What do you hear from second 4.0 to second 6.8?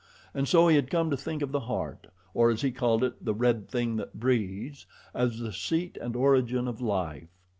breathes," as the seat and origin